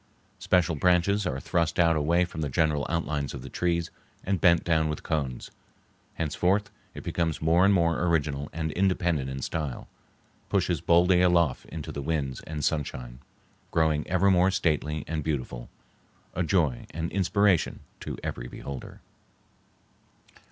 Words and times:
Special 0.39 0.73
branches 0.75 1.27
are 1.27 1.39
thrust 1.39 1.77
out 1.79 1.95
away 1.95 2.25
from 2.25 2.41
the 2.41 2.49
general 2.49 2.87
outlines 2.89 3.35
of 3.35 3.43
the 3.43 3.51
trees 3.51 3.91
and 4.23 4.41
bent 4.41 4.63
down 4.63 4.89
with 4.89 5.03
cones. 5.03 5.51
Henceforth 6.15 6.71
it 6.95 7.03
becomes 7.03 7.39
more 7.39 7.63
and 7.65 7.71
more 7.71 8.01
original 8.07 8.49
and 8.51 8.71
independent 8.71 9.29
in 9.29 9.43
style, 9.43 9.87
pushes 10.49 10.81
boldly 10.81 11.21
aloft 11.21 11.65
into 11.67 11.91
the 11.91 12.01
winds 12.01 12.41
and 12.47 12.65
sunshine, 12.65 13.19
growing 13.69 14.07
ever 14.07 14.31
more 14.31 14.49
stately 14.49 15.03
and 15.05 15.23
beautiful, 15.23 15.69
a 16.33 16.41
joy 16.41 16.87
and 16.89 17.11
inspiration 17.11 17.81
to 17.99 18.17
every 18.23 18.47
beholder. 18.47 19.01